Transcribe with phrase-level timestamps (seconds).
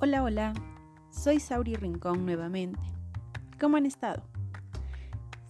[0.00, 0.54] Hola, hola,
[1.10, 2.78] soy Sauri Rincón nuevamente.
[3.58, 4.22] ¿Cómo han estado?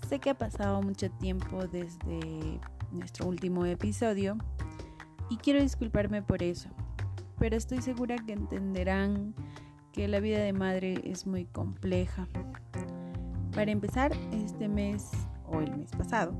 [0.08, 2.58] Sé que ha pasado mucho tiempo desde
[2.90, 4.38] nuestro último episodio
[5.28, 6.70] y quiero disculparme por eso,
[7.38, 9.34] pero estoy segura que entenderán
[9.92, 12.26] que la vida de madre es muy compleja.
[13.54, 15.10] Para empezar, este mes
[15.46, 16.32] o el mes pasado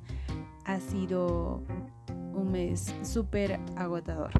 [0.64, 1.62] ha sido
[2.08, 4.32] un mes súper agotador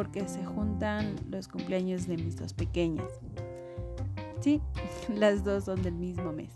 [0.00, 3.20] porque se juntan los cumpleaños de mis dos pequeñas.
[4.40, 4.62] Sí,
[5.14, 6.54] las dos son del mismo mes.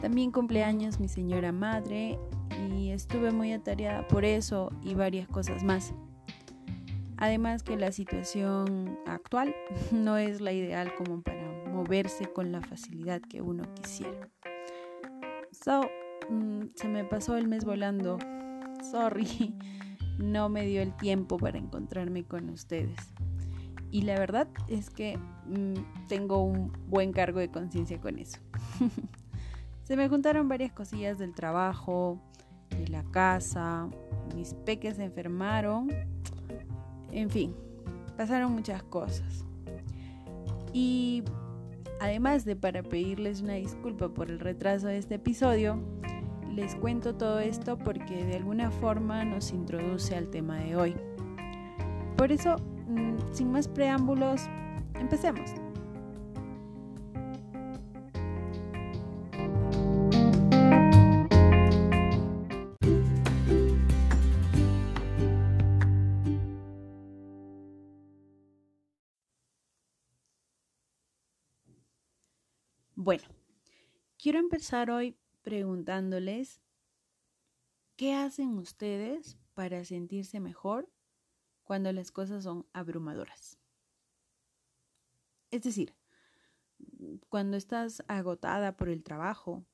[0.00, 2.16] También cumpleaños mi señora madre
[2.70, 5.92] y estuve muy atareada por eso y varias cosas más.
[7.16, 9.52] Además que la situación actual
[9.90, 14.28] no es la ideal como para moverse con la facilidad que uno quisiera.
[15.50, 15.80] So,
[16.30, 18.18] mm, se me pasó el mes volando.
[18.92, 19.56] Sorry
[20.18, 22.96] no me dio el tiempo para encontrarme con ustedes.
[23.90, 25.16] Y la verdad es que
[25.46, 28.38] mm, tengo un buen cargo de conciencia con eso.
[29.84, 32.20] Se me juntaron varias cosillas del trabajo,
[32.68, 33.88] de la casa,
[34.34, 35.88] mis peques se enfermaron,
[37.10, 37.54] en fin,
[38.16, 39.46] pasaron muchas cosas.
[40.74, 41.22] Y
[42.00, 45.82] además de para pedirles una disculpa por el retraso de este episodio,
[46.58, 50.96] les cuento todo esto porque de alguna forma nos introduce al tema de hoy.
[52.16, 52.56] Por eso,
[52.88, 54.42] mm, sin más preámbulos,
[54.94, 55.52] empecemos.
[72.96, 73.22] Bueno,
[74.18, 75.16] quiero empezar hoy
[75.48, 76.60] preguntándoles
[77.96, 80.92] qué hacen ustedes para sentirse mejor
[81.64, 83.58] cuando las cosas son abrumadoras.
[85.50, 85.94] Es decir,
[87.30, 89.64] cuando estás agotada por el trabajo,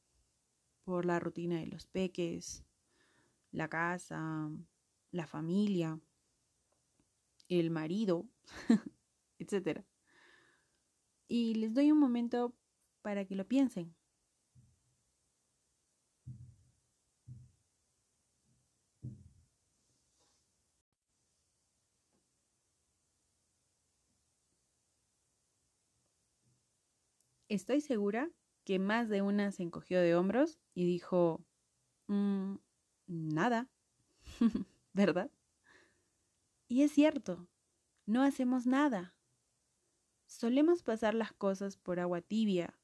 [0.84, 2.62] por la rutina de los peques,
[3.50, 4.52] la casa,
[5.10, 5.98] la familia,
[7.48, 8.28] el marido,
[9.40, 9.82] etc.
[11.26, 12.54] Y les doy un momento
[13.02, 13.92] para que lo piensen.
[27.54, 28.32] Estoy segura
[28.64, 31.46] que más de una se encogió de hombros y dijo,
[32.08, 32.56] mm,
[33.06, 33.70] nada,
[34.92, 35.30] ¿verdad?
[36.66, 37.46] Y es cierto,
[38.06, 39.14] no hacemos nada.
[40.26, 42.76] Solemos pasar las cosas por agua tibia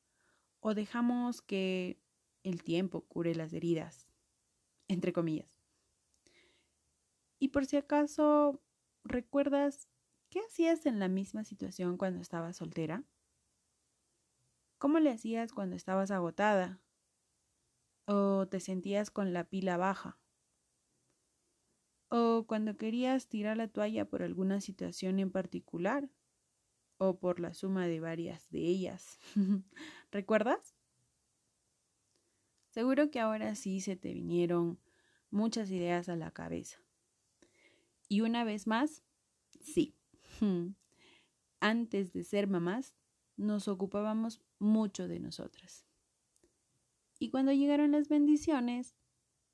[0.61, 1.99] o dejamos que
[2.45, 4.07] el tiempo cure las heridas,
[4.87, 5.51] entre comillas.
[7.41, 8.63] Y por si acaso,
[9.03, 9.89] ¿recuerdas
[10.29, 13.03] qué hacías en la misma situación cuando estabas soltera?
[14.81, 16.81] ¿Cómo le hacías cuando estabas agotada?
[18.07, 20.19] ¿O te sentías con la pila baja?
[22.09, 26.09] ¿O cuando querías tirar la toalla por alguna situación en particular?
[26.97, 29.19] ¿O por la suma de varias de ellas?
[30.11, 30.75] ¿Recuerdas?
[32.71, 34.81] Seguro que ahora sí se te vinieron
[35.31, 36.79] muchas ideas a la cabeza.
[38.09, 39.03] Y una vez más,
[39.61, 39.95] sí.
[41.61, 42.95] Antes de ser mamás,
[43.37, 45.87] nos ocupábamos mucho de nosotras.
[47.19, 48.97] Y cuando llegaron las bendiciones,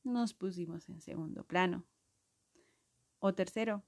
[0.04, 1.84] nos pusimos en segundo plano.
[3.18, 3.82] O tercero.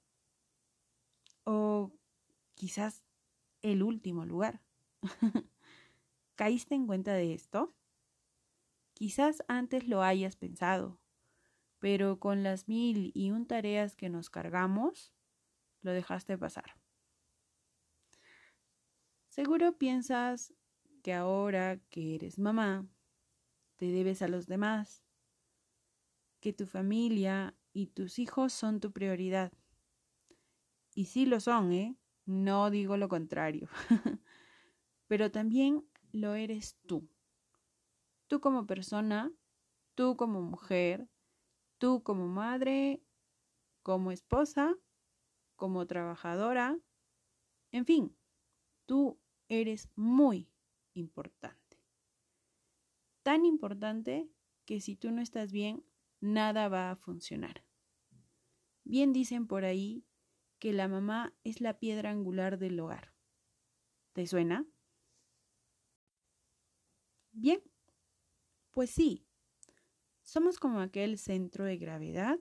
[1.44, 1.92] O
[2.54, 3.04] quizás
[3.62, 4.62] el último lugar.
[6.34, 7.74] ¿Caíste en cuenta de esto?
[8.94, 11.00] Quizás antes lo hayas pensado,
[11.78, 15.12] pero con las mil y un tareas que nos cargamos,
[15.82, 16.76] lo dejaste pasar.
[19.28, 20.52] Seguro piensas
[21.08, 22.86] que ahora que eres mamá,
[23.76, 25.06] te debes a los demás,
[26.38, 29.50] que tu familia y tus hijos son tu prioridad.
[30.94, 31.96] Y sí lo son, ¿eh?
[32.26, 33.70] No digo lo contrario.
[35.06, 37.08] Pero también lo eres tú.
[38.26, 39.32] Tú como persona,
[39.94, 41.08] tú como mujer,
[41.78, 43.02] tú como madre,
[43.82, 44.76] como esposa,
[45.56, 46.78] como trabajadora,
[47.72, 48.14] en fin,
[48.84, 49.18] tú
[49.48, 50.50] eres muy
[50.98, 51.82] importante.
[53.22, 54.30] Tan importante
[54.64, 55.84] que si tú no estás bien,
[56.20, 57.64] nada va a funcionar.
[58.84, 60.04] Bien dicen por ahí
[60.58, 63.14] que la mamá es la piedra angular del hogar.
[64.12, 64.66] ¿Te suena?
[67.32, 67.62] Bien,
[68.70, 69.26] pues sí,
[70.22, 72.38] somos como aquel centro de gravedad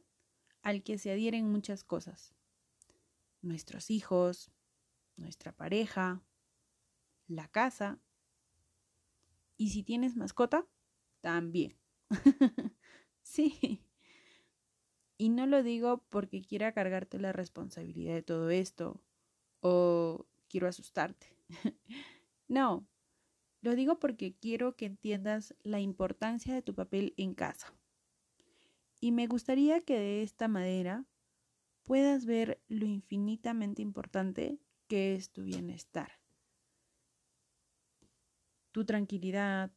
[0.61, 2.35] al que se adhieren muchas cosas.
[3.41, 4.51] Nuestros hijos,
[5.15, 6.23] nuestra pareja,
[7.27, 7.99] la casa.
[9.57, 10.67] Y si tienes mascota,
[11.21, 11.75] también.
[13.23, 13.83] sí.
[15.17, 19.01] Y no lo digo porque quiera cargarte la responsabilidad de todo esto
[19.61, 21.35] o quiero asustarte.
[22.47, 22.87] no,
[23.61, 27.73] lo digo porque quiero que entiendas la importancia de tu papel en casa.
[28.99, 31.05] Y me gustaría que de esta manera
[31.83, 36.11] puedas ver lo infinitamente importante que es tu bienestar,
[38.77, 39.71] tu tranquilidad,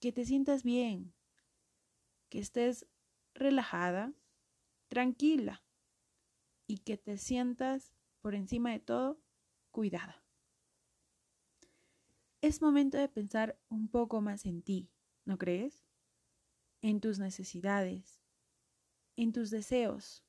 [0.00, 1.12] que te sientas bien,
[2.30, 2.86] que estés
[3.34, 4.14] relajada,
[4.88, 5.62] tranquila
[6.66, 7.92] y que te sientas
[8.22, 9.20] por encima de todo
[9.70, 10.24] cuidada.
[12.40, 14.88] Es momento de pensar un poco más en ti,
[15.26, 15.84] ¿no crees?
[16.80, 18.22] En tus necesidades,
[19.14, 20.24] en tus deseos,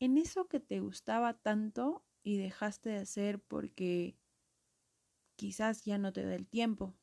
[0.00, 4.17] en eso que te gustaba tanto y dejaste de hacer porque
[5.38, 6.96] quizás ya no te da el tiempo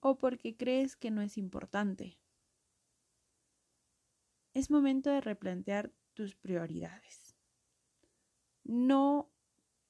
[0.00, 2.18] o porque crees que no es importante.
[4.52, 7.34] Es momento de replantear tus prioridades.
[8.64, 9.32] No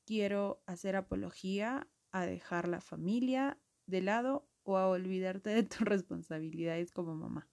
[0.06, 6.92] quiero hacer apología a dejar la familia de lado o a olvidarte de tus responsabilidades
[6.92, 7.50] como mamá,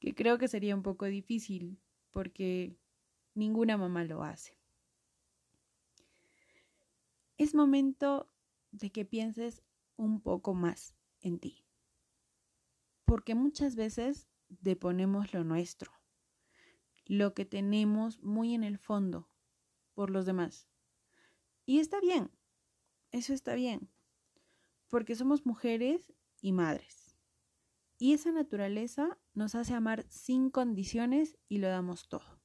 [0.00, 1.80] que creo que sería un poco difícil
[2.10, 2.76] porque
[3.34, 4.58] ninguna mamá lo hace.
[7.38, 8.30] Es momento
[8.70, 9.62] de que pienses
[9.96, 11.64] un poco más en ti.
[13.04, 15.92] Porque muchas veces deponemos lo nuestro,
[17.06, 19.28] lo que tenemos muy en el fondo
[19.94, 20.68] por los demás.
[21.66, 22.30] Y está bien,
[23.10, 23.90] eso está bien,
[24.88, 27.16] porque somos mujeres y madres.
[27.98, 32.40] Y esa naturaleza nos hace amar sin condiciones y lo damos todo.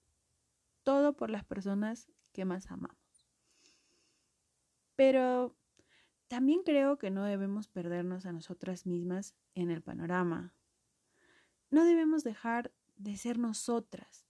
[0.83, 2.97] Todo por las personas que más amamos.
[4.95, 5.57] Pero
[6.27, 10.53] también creo que no debemos perdernos a nosotras mismas en el panorama.
[11.69, 14.27] No debemos dejar de ser nosotras,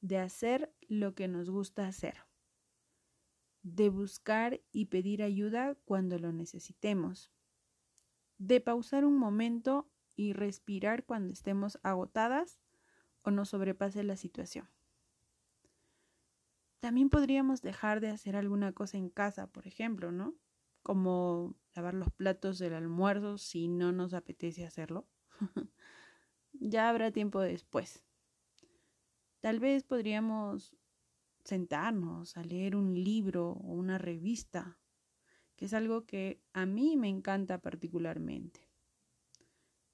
[0.00, 2.18] de hacer lo que nos gusta hacer,
[3.62, 7.32] de buscar y pedir ayuda cuando lo necesitemos,
[8.38, 12.60] de pausar un momento y respirar cuando estemos agotadas
[13.22, 14.68] o nos sobrepase la situación.
[16.80, 20.34] También podríamos dejar de hacer alguna cosa en casa, por ejemplo, ¿no?
[20.86, 25.08] Como lavar los platos del almuerzo si no nos apetece hacerlo.
[26.52, 28.04] ya habrá tiempo después.
[29.40, 30.76] Tal vez podríamos
[31.42, 34.78] sentarnos a leer un libro o una revista,
[35.56, 38.60] que es algo que a mí me encanta particularmente.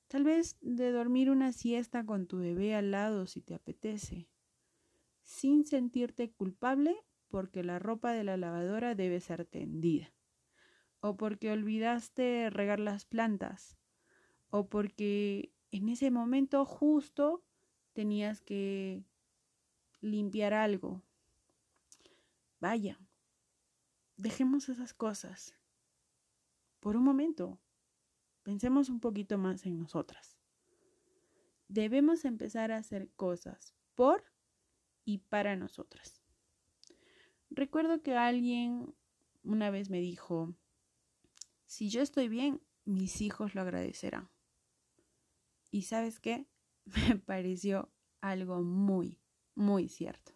[0.08, 4.28] Tal vez de dormir una siesta con tu bebé al lado si te apetece,
[5.22, 6.94] sin sentirte culpable
[7.28, 10.12] porque la ropa de la lavadora debe ser tendida
[11.02, 13.76] o porque olvidaste regar las plantas,
[14.50, 17.44] o porque en ese momento justo
[17.92, 19.04] tenías que
[20.00, 21.02] limpiar algo.
[22.60, 23.00] Vaya,
[24.16, 25.56] dejemos esas cosas.
[26.78, 27.58] Por un momento,
[28.44, 30.38] pensemos un poquito más en nosotras.
[31.66, 34.22] Debemos empezar a hacer cosas por
[35.04, 36.22] y para nosotras.
[37.50, 38.94] Recuerdo que alguien
[39.42, 40.54] una vez me dijo,
[41.72, 44.30] si yo estoy bien, mis hijos lo agradecerán.
[45.70, 46.46] Y sabes qué?
[47.08, 49.18] Me pareció algo muy,
[49.54, 50.32] muy cierto.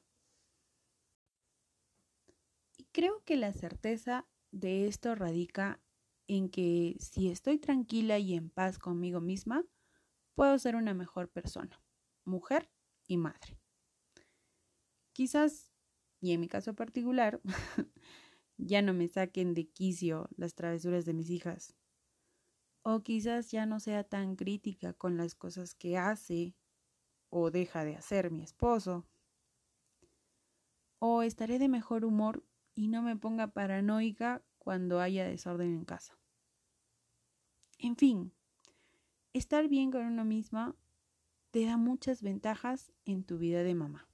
[2.78, 5.78] Y creo que la certeza de esto radica
[6.26, 9.62] en que si estoy tranquila y en paz conmigo misma,
[10.34, 11.82] puedo ser una mejor persona,
[12.24, 12.70] mujer
[13.06, 13.60] y madre.
[15.12, 15.70] Quizás,
[16.18, 17.42] y en mi caso particular,
[18.58, 21.74] ya no me saquen de quicio las travesuras de mis hijas.
[22.82, 26.54] O quizás ya no sea tan crítica con las cosas que hace
[27.30, 29.04] o deja de hacer mi esposo.
[30.98, 32.44] O estaré de mejor humor
[32.74, 36.18] y no me ponga paranoica cuando haya desorden en casa.
[37.78, 38.32] En fin,
[39.32, 40.74] estar bien con uno misma
[41.50, 44.08] te da muchas ventajas en tu vida de mamá.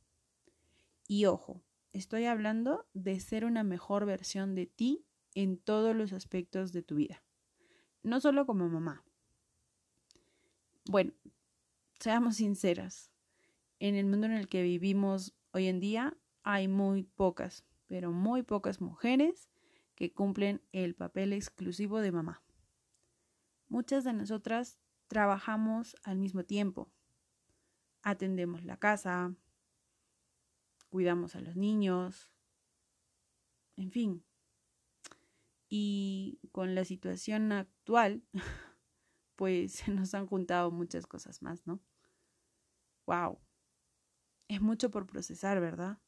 [1.06, 6.72] Y ojo, Estoy hablando de ser una mejor versión de ti en todos los aspectos
[6.72, 7.22] de tu vida,
[8.02, 9.04] no solo como mamá.
[10.86, 11.12] Bueno,
[12.00, 13.12] seamos sinceras,
[13.78, 18.42] en el mundo en el que vivimos hoy en día hay muy pocas, pero muy
[18.42, 19.50] pocas mujeres
[19.96, 22.44] que cumplen el papel exclusivo de mamá.
[23.68, 26.92] Muchas de nosotras trabajamos al mismo tiempo.
[28.02, 29.34] Atendemos la casa,
[30.92, 32.30] cuidamos a los niños,
[33.76, 34.22] en fin.
[35.70, 38.22] Y con la situación actual,
[39.36, 41.80] pues se nos han juntado muchas cosas más, ¿no?
[43.06, 43.40] Wow.
[44.48, 45.98] Es mucho por procesar, ¿verdad?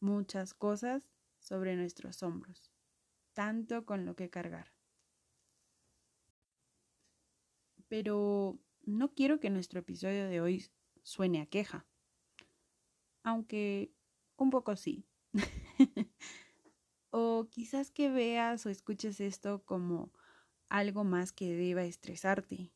[0.00, 2.72] Muchas cosas sobre nuestros hombros,
[3.32, 4.74] tanto con lo que cargar.
[7.86, 10.68] Pero no quiero que nuestro episodio de hoy
[11.04, 11.86] suene a queja,
[13.26, 13.92] aunque
[14.36, 15.04] un poco sí.
[17.10, 20.12] o quizás que veas o escuches esto como
[20.68, 22.72] algo más que deba estresarte,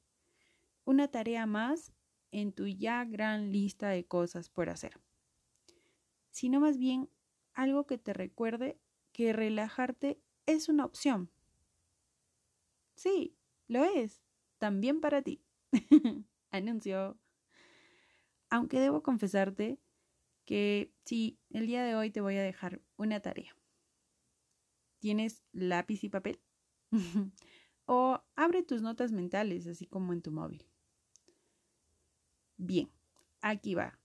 [0.84, 1.92] una tarea más
[2.32, 5.00] en tu ya gran lista de cosas por hacer,
[6.32, 7.08] sino más bien
[7.54, 8.80] algo que te recuerde
[9.12, 11.30] que relajarte es una opción.
[12.96, 13.36] Sí,
[13.68, 14.20] lo es,
[14.58, 15.44] también para ti.
[16.50, 17.20] Anuncio.
[18.48, 19.78] Aunque debo confesarte
[20.50, 23.56] que sí, el día de hoy te voy a dejar una tarea.
[24.98, 26.40] ¿Tienes lápiz y papel?
[27.86, 30.66] o abre tus notas mentales, así como en tu móvil.
[32.56, 32.90] Bien,
[33.40, 34.00] aquí va.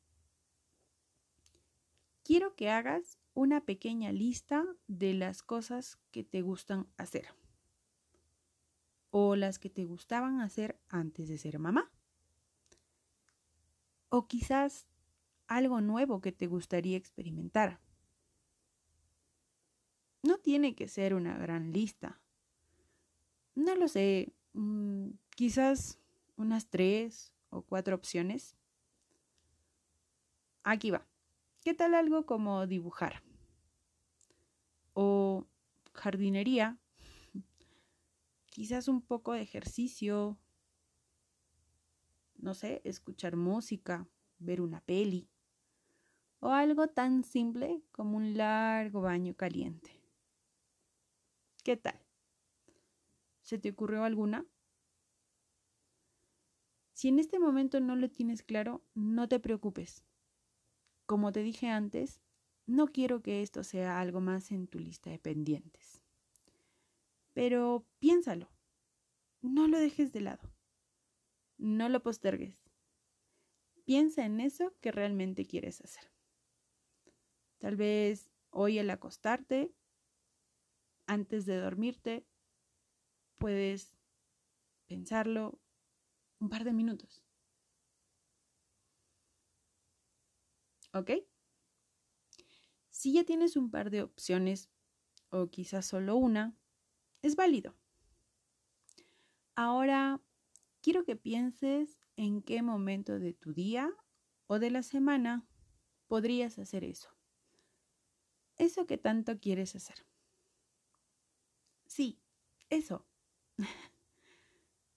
[2.23, 7.25] Quiero que hagas una pequeña lista de las cosas que te gustan hacer
[9.09, 11.91] o las que te gustaban hacer antes de ser mamá.
[14.09, 14.85] O quizás
[15.47, 17.79] algo nuevo que te gustaría experimentar.
[20.23, 22.19] No tiene que ser una gran lista.
[23.53, 25.99] No lo sé, mm, quizás
[26.35, 28.57] unas tres o cuatro opciones.
[30.63, 31.07] Aquí va.
[31.63, 33.23] ¿Qué tal algo como dibujar?
[34.93, 35.45] O
[35.93, 36.79] jardinería.
[38.47, 40.37] Quizás un poco de ejercicio.
[42.37, 44.07] No sé, escuchar música,
[44.39, 45.29] ver una peli.
[46.47, 49.99] O algo tan simple como un largo baño caliente.
[51.63, 51.99] ¿Qué tal?
[53.41, 54.45] ¿Se te ocurrió alguna?
[56.93, 60.05] Si en este momento no lo tienes claro, no te preocupes.
[61.07, 62.21] Como te dije antes,
[62.67, 66.03] no quiero que esto sea algo más en tu lista de pendientes.
[67.33, 68.51] Pero piénsalo.
[69.41, 70.53] No lo dejes de lado.
[71.57, 72.69] No lo postergues.
[73.83, 76.14] Piensa en eso que realmente quieres hacer.
[77.65, 79.73] Tal vez hoy al acostarte,
[81.07, 82.23] antes de dormirte,
[83.39, 83.97] puedes
[84.85, 85.59] pensarlo
[86.39, 87.23] un par de minutos.
[90.93, 91.09] ¿Ok?
[92.91, 94.69] Si ya tienes un par de opciones
[95.31, 96.55] o quizás solo una,
[97.23, 97.75] es válido.
[99.55, 100.21] Ahora,
[100.81, 103.91] quiero que pienses en qué momento de tu día
[104.45, 105.47] o de la semana
[106.05, 107.14] podrías hacer eso.
[108.57, 110.05] Eso que tanto quieres hacer.
[111.87, 112.19] Sí,
[112.69, 113.05] eso.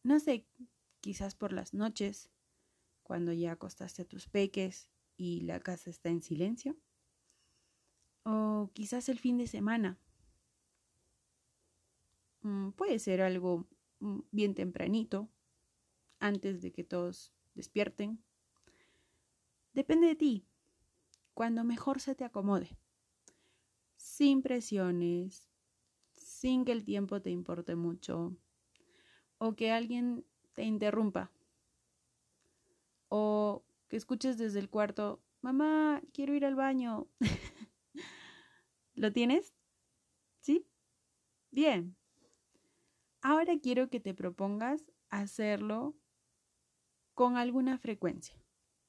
[0.02, 0.46] no sé,
[1.00, 2.30] quizás por las noches,
[3.02, 6.76] cuando ya acostaste a tus peques y la casa está en silencio.
[8.24, 9.98] O quizás el fin de semana.
[12.42, 13.68] Mm, puede ser algo
[14.00, 15.28] mm, bien tempranito,
[16.20, 18.22] antes de que todos despierten.
[19.72, 20.46] Depende de ti,
[21.34, 22.76] cuando mejor se te acomode.
[24.18, 25.48] Sin presiones,
[26.10, 28.37] sin que el tiempo te importe mucho,
[29.38, 31.30] o que alguien te interrumpa,
[33.06, 37.06] o que escuches desde el cuarto, mamá, quiero ir al baño.
[38.96, 39.54] ¿Lo tienes?
[40.40, 40.66] ¿Sí?
[41.52, 41.94] Bien.
[43.20, 45.94] Ahora quiero que te propongas hacerlo
[47.14, 48.34] con alguna frecuencia,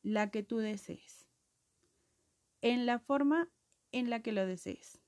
[0.02, 1.30] la que tú desees,
[2.62, 3.52] en la forma
[3.92, 5.00] en la que lo desees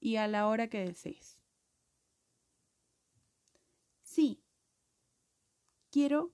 [0.00, 1.42] y a la hora que desees.
[4.02, 4.42] Sí,
[5.90, 6.32] quiero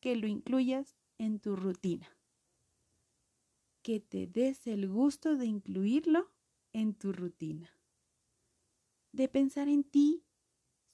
[0.00, 2.08] que lo incluyas en tu rutina.
[3.82, 6.32] Que te des el gusto de incluirlo
[6.72, 7.70] en tu rutina.
[9.12, 10.24] De pensar en ti,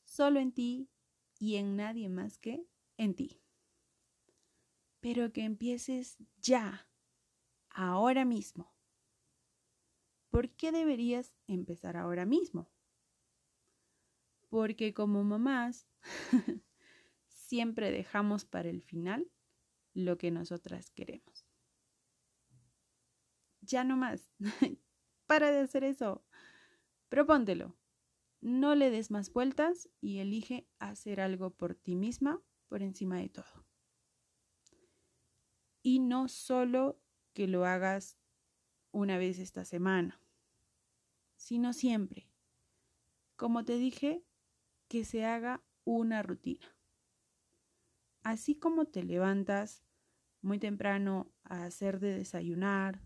[0.05, 0.91] solo en ti
[1.39, 2.67] y en nadie más que
[2.97, 3.41] en ti.
[5.01, 6.89] Pero que empieces ya,
[7.71, 8.73] ahora mismo.
[10.33, 12.71] ¿Por qué deberías empezar ahora mismo?
[14.49, 15.87] Porque como mamás
[17.29, 19.31] siempre dejamos para el final
[19.93, 21.47] lo que nosotras queremos.
[23.61, 24.33] Ya no más.
[25.27, 26.25] Para de hacer eso.
[27.11, 27.77] Propóntelo.
[28.41, 33.29] No le des más vueltas y elige hacer algo por ti misma por encima de
[33.29, 33.67] todo.
[35.83, 37.03] Y no solo
[37.35, 38.17] que lo hagas
[38.93, 40.22] una vez esta semana.
[41.43, 42.29] Sino siempre.
[43.35, 44.25] Como te dije,
[44.87, 46.77] que se haga una rutina.
[48.23, 49.83] Así como te levantas
[50.41, 53.01] muy temprano a hacer de desayunar,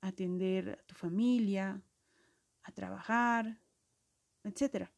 [0.00, 1.80] atender a tu familia,
[2.64, 3.62] a trabajar,
[4.42, 4.90] etc.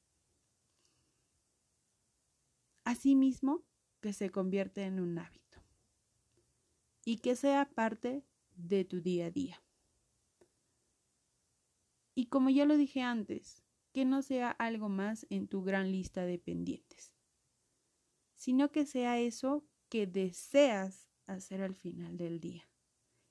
[2.85, 3.63] Asimismo,
[4.01, 5.63] que se convierte en un hábito
[7.05, 9.64] y que sea parte de tu día a día.
[12.15, 16.25] Y como ya lo dije antes, que no sea algo más en tu gran lista
[16.25, 17.15] de pendientes,
[18.35, 22.69] sino que sea eso que deseas hacer al final del día.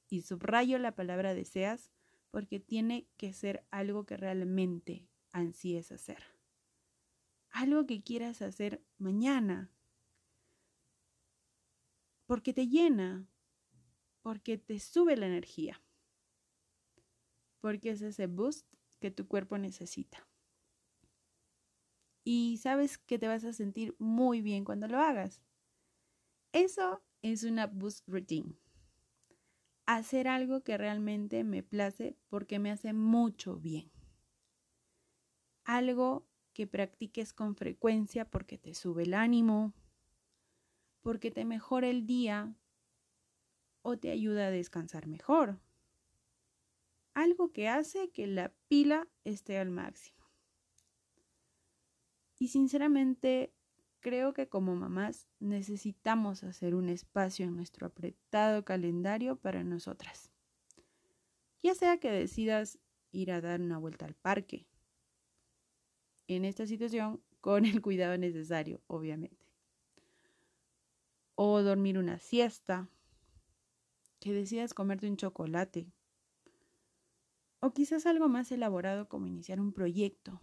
[0.09, 1.91] Y subrayo la palabra deseas
[2.31, 6.23] porque tiene que ser algo que realmente ansíes hacer.
[7.51, 9.71] Algo que quieras hacer mañana.
[12.25, 13.27] Porque te llena,
[14.21, 15.82] porque te sube la energía,
[17.63, 18.67] porque es ese boost
[18.99, 20.27] que tu cuerpo necesita
[22.25, 25.41] y sabes que te vas a sentir muy bien cuando lo hagas.
[26.51, 28.57] Eso es una boost routine.
[29.85, 33.91] Hacer algo que realmente me place porque me hace mucho bien.
[35.63, 39.73] Algo que practiques con frecuencia porque te sube el ánimo,
[41.01, 42.55] porque te mejora el día
[43.81, 45.59] o te ayuda a descansar mejor.
[47.23, 50.25] Algo que hace que la pila esté al máximo.
[52.37, 53.53] Y sinceramente
[54.01, 60.33] creo que como mamás necesitamos hacer un espacio en nuestro apretado calendario para nosotras.
[61.61, 62.77] Ya sea que decidas
[63.13, 64.67] ir a dar una vuelta al parque.
[66.27, 69.47] En esta situación, con el cuidado necesario, obviamente.
[71.35, 72.89] O dormir una siesta.
[74.19, 75.87] Que decidas comerte un chocolate.
[77.65, 80.41] O quizás algo más elaborado como iniciar un proyecto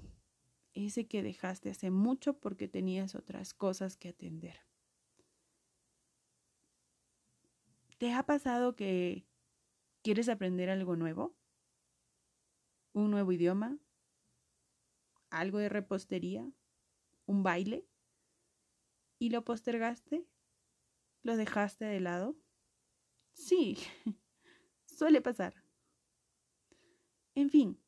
[0.72, 4.56] ese que dejaste hace mucho porque tenías otras cosas que atender.
[7.98, 9.26] ¿Te ha pasado que
[10.02, 11.36] quieres aprender algo nuevo?
[12.94, 13.78] ¿Un nuevo idioma?
[15.28, 16.50] ¿Algo de repostería?
[17.26, 17.86] ¿Un baile?
[19.18, 20.24] ¿Y lo postergaste?
[21.22, 22.38] ¿Lo dejaste de lado?
[23.34, 23.76] Sí,
[24.86, 25.59] suele pasar.
[27.34, 27.78] En fin,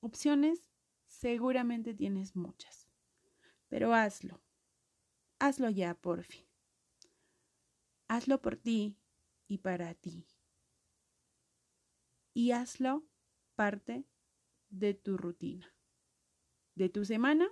[0.00, 0.72] opciones
[1.12, 2.88] Seguramente tienes muchas,
[3.68, 4.42] pero hazlo.
[5.38, 6.46] Hazlo ya, por fin.
[8.08, 8.96] Hazlo por ti
[9.46, 10.26] y para ti.
[12.34, 13.06] Y hazlo
[13.54, 14.04] parte
[14.70, 15.72] de tu rutina,
[16.74, 17.46] de tu semana,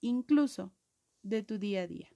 [0.00, 0.74] incluso
[1.22, 2.10] de tu día a día.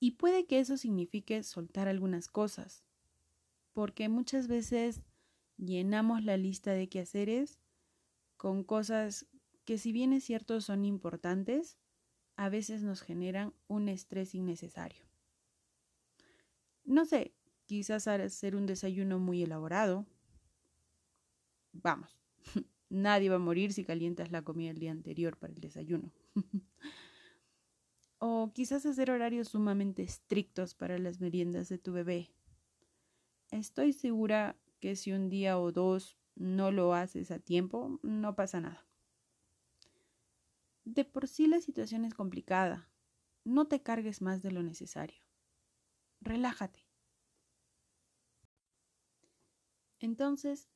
[0.00, 2.84] Y puede que eso signifique soltar algunas cosas,
[3.72, 5.02] porque muchas veces
[5.58, 7.58] llenamos la lista de quehaceres
[8.36, 9.26] con cosas
[9.64, 11.76] que si bien es cierto son importantes,
[12.36, 15.04] a veces nos generan un estrés innecesario.
[16.84, 17.34] No sé,
[17.66, 20.06] quizás hacer un desayuno muy elaborado.
[21.72, 22.18] Vamos,
[22.88, 26.12] nadie va a morir si calientas la comida el día anterior para el desayuno.
[28.18, 32.30] o quizás hacer horarios sumamente estrictos para las meriendas de tu bebé.
[33.50, 38.60] Estoy segura que si un día o dos no lo haces a tiempo, no pasa
[38.60, 38.86] nada.
[40.84, 42.90] De por sí la situación es complicada.
[43.44, 45.22] No te cargues más de lo necesario.
[46.20, 46.86] Relájate.
[50.00, 50.70] Entonces,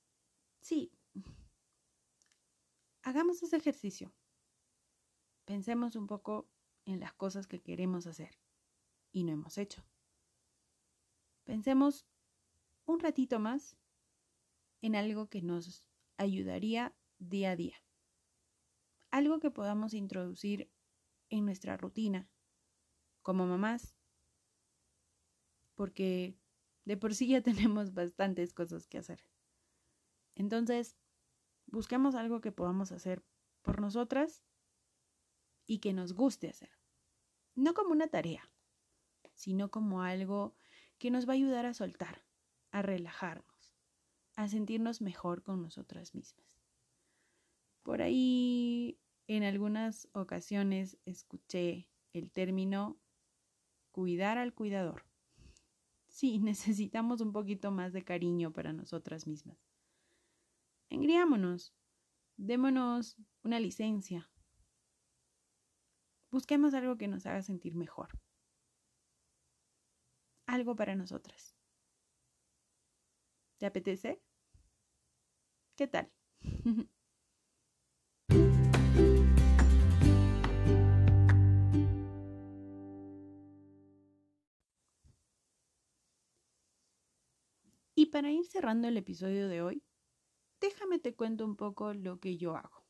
[0.61, 0.93] sí,
[3.03, 4.13] hagamos ese ejercicio.
[5.45, 6.49] Pensemos un poco
[6.85, 8.39] en las cosas que queremos hacer
[9.13, 9.85] y no hemos hecho.
[11.45, 12.07] Pensemos
[12.85, 13.77] un ratito más
[14.83, 15.87] en algo que nos
[16.19, 17.77] ayudaría día a día.
[19.11, 20.71] Algo que podamos introducir
[21.31, 22.29] en nuestra rutina
[23.23, 23.95] como mamás,
[25.77, 26.37] porque
[26.85, 29.25] de por sí ya tenemos bastantes cosas que hacer.
[30.35, 30.97] Entonces,
[31.67, 33.25] busquemos algo que podamos hacer
[33.63, 34.43] por nosotras
[35.67, 36.71] y que nos guste hacer.
[37.55, 38.51] No como una tarea,
[39.35, 40.57] sino como algo
[40.99, 42.25] que nos va a ayudar a soltar,
[42.73, 43.52] a relajarnos
[44.37, 46.59] a sentirnos mejor con nosotras mismas.
[47.83, 53.01] Por ahí en algunas ocasiones escuché el término
[53.91, 55.05] cuidar al cuidador.
[56.09, 59.59] Sí, necesitamos un poquito más de cariño para nosotras mismas.
[60.91, 61.75] Engriámonos,
[62.37, 64.31] démonos una licencia.
[66.31, 68.09] Busquemos algo que nos haga sentir mejor.
[70.47, 71.55] Algo para nosotras.
[73.63, 74.21] ¿Te apetece?
[75.77, 76.11] ¿Qué tal?
[87.95, 89.85] y para ir cerrando el episodio de hoy,
[90.61, 92.85] déjame te cuento un poco lo que yo hago.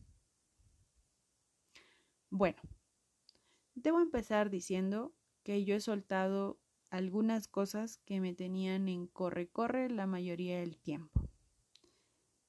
[2.30, 2.62] Bueno,
[3.74, 6.62] debo empezar diciendo que yo he soltado
[6.92, 11.26] algunas cosas que me tenían en corre-corre la mayoría del tiempo.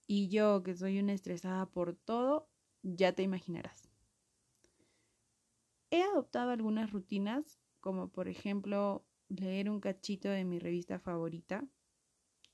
[0.06, 2.50] Y yo, que soy una estresada por todo,
[2.82, 3.90] ya te imaginarás.
[5.92, 11.66] He adoptado algunas rutinas, como por ejemplo leer un cachito de mi revista favorita,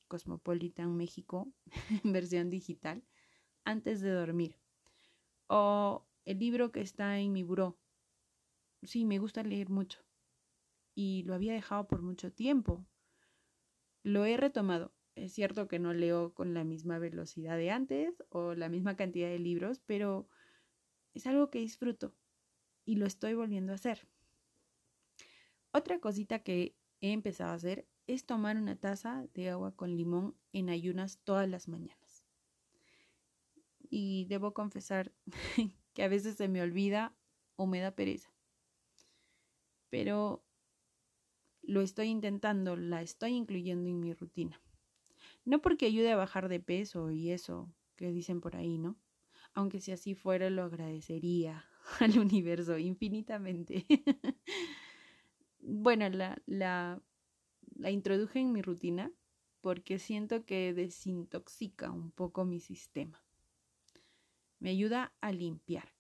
[0.08, 1.52] Cosmopolitan México,
[2.04, 3.04] en versión digital,
[3.66, 4.60] antes de dormir.
[5.48, 7.80] O el libro que está en mi buró.
[8.84, 10.08] Sí, me gusta leer mucho
[10.96, 12.86] y lo había dejado por mucho tiempo.
[14.04, 14.94] Lo he retomado.
[15.16, 19.28] Es cierto que no leo con la misma velocidad de antes o la misma cantidad
[19.28, 20.30] de libros, pero
[21.14, 22.16] es algo que disfruto
[22.86, 24.08] y lo estoy volviendo a hacer.
[25.72, 30.36] Otra cosita que he empezado a hacer es tomar una taza de agua con limón
[30.52, 32.26] en ayunas todas las mañanas.
[33.90, 35.14] Y debo confesar
[35.94, 37.16] que a veces se me olvida
[37.56, 38.34] o me da pereza.
[39.90, 40.44] Pero
[41.70, 44.60] lo estoy intentando, la estoy incluyendo en mi rutina.
[45.46, 48.98] No porque ayude a bajar de peso y eso que dicen por ahí, ¿no?
[49.54, 51.66] Aunque si así fuera lo agradecería
[52.00, 53.86] al universo infinitamente.
[55.60, 57.04] bueno, la, la,
[57.76, 59.12] la introduje en mi rutina
[59.62, 63.24] porque siento que desintoxica un poco mi sistema.
[64.58, 65.94] Me ayuda a limpiar.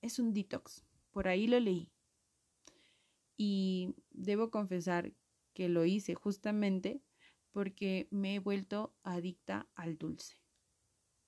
[0.00, 0.86] Es un detox.
[1.10, 1.90] Por ahí lo leí
[3.36, 5.12] y debo confesar
[5.52, 7.02] que lo hice justamente
[7.52, 10.42] porque me he vuelto adicta al dulce.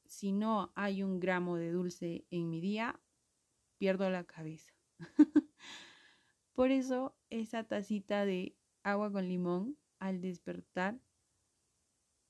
[0.07, 3.01] Si no hay un gramo de dulce en mi día,
[3.79, 4.73] pierdo la cabeza.
[6.53, 11.01] Por eso esa tacita de agua con limón al despertar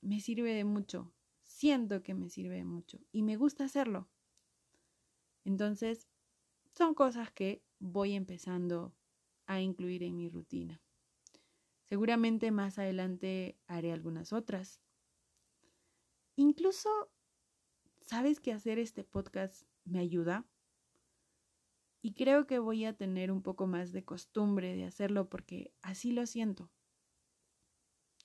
[0.01, 1.13] me sirve de mucho.
[1.41, 4.09] Siento que me sirve de mucho y me gusta hacerlo.
[5.43, 6.07] Entonces,
[6.71, 8.93] son cosas que voy empezando
[9.49, 10.79] a incluir en mi rutina.
[11.85, 14.79] Seguramente más adelante haré algunas otras.
[16.35, 17.11] Incluso,
[17.99, 20.45] ¿sabes que hacer este podcast me ayuda?
[22.03, 26.11] Y creo que voy a tener un poco más de costumbre de hacerlo porque así
[26.11, 26.69] lo siento.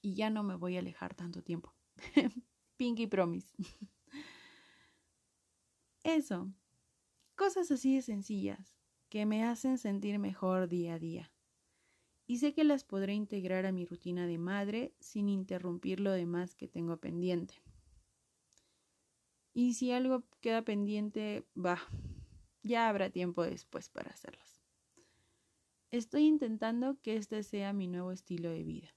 [0.02, 1.74] Y ya no me voy a alejar tanto tiempo.
[2.76, 3.50] Pinky Promise.
[6.02, 6.52] Eso.
[7.34, 8.83] Cosas así de sencillas
[9.14, 11.32] que me hacen sentir mejor día a día.
[12.26, 16.56] Y sé que las podré integrar a mi rutina de madre sin interrumpir lo demás
[16.56, 17.62] que tengo pendiente.
[19.52, 21.78] Y si algo queda pendiente, va,
[22.64, 24.60] ya habrá tiempo después para hacerlas.
[25.92, 28.96] Estoy intentando que este sea mi nuevo estilo de vida.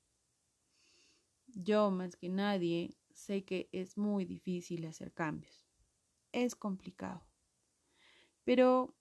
[1.45, 5.67] Yo, más que nadie, sé que es muy difícil hacer cambios.
[6.31, 7.21] Es complicado.
[8.45, 8.96] Pero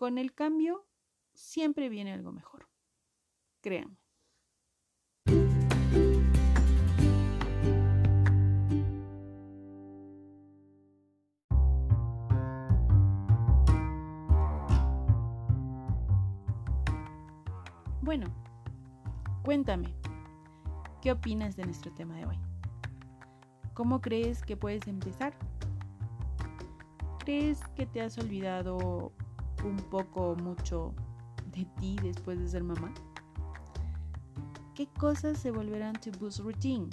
[0.00, 0.86] con el cambio
[1.34, 2.70] siempre viene algo mejor.
[3.60, 3.98] Créanme.
[18.00, 18.26] Bueno,
[19.44, 19.94] cuéntame,
[21.02, 22.38] ¿qué opinas de nuestro tema de hoy?
[23.74, 25.34] ¿Cómo crees que puedes empezar?
[27.18, 29.12] ¿Crees que te has olvidado
[29.64, 30.94] un poco mucho
[31.52, 32.92] de ti después de ser mamá?
[34.74, 36.88] ¿Qué cosas se volverán tu boost routine?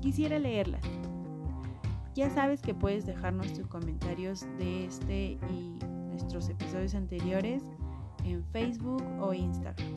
[0.00, 0.82] Quisiera leerlas.
[2.14, 5.78] Ya sabes que puedes dejarnos tus comentarios de este y
[6.10, 7.62] nuestros episodios anteriores
[8.24, 9.94] en Facebook o Instagram.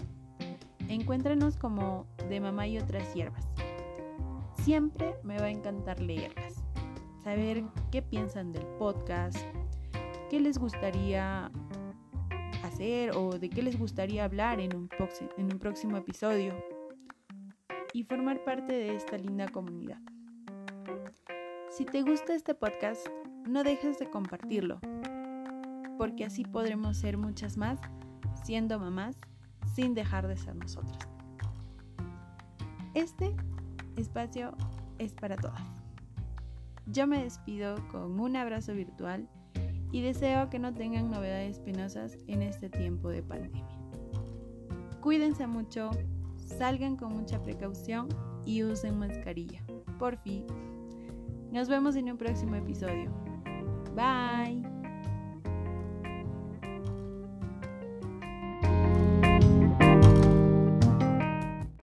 [0.87, 3.45] Encuéntranos como de mamá y otras hierbas.
[4.63, 6.63] Siempre me va a encantar leerlas,
[7.23, 9.37] saber qué piensan del podcast,
[10.35, 11.49] qué les gustaría
[12.65, 14.89] hacer o de qué les gustaría hablar en un,
[15.37, 16.53] en un próximo episodio
[17.93, 20.01] y formar parte de esta linda comunidad.
[21.69, 23.07] Si te gusta este podcast,
[23.47, 24.81] no dejes de compartirlo,
[25.97, 27.79] porque así podremos ser muchas más
[28.43, 29.15] siendo mamás
[29.73, 31.07] sin dejar de ser nosotras.
[32.93, 33.33] Este
[33.95, 34.53] espacio
[34.97, 35.63] es para todas.
[36.87, 39.29] Yo me despido con un abrazo virtual
[39.91, 43.65] y deseo que no tengan novedades penosas en este tiempo de pandemia.
[45.01, 45.91] Cuídense mucho,
[46.35, 48.09] salgan con mucha precaución
[48.45, 49.63] y usen mascarilla.
[49.99, 50.45] Por fin.
[51.51, 53.11] Nos vemos en un próximo episodio.
[53.95, 54.74] Bye.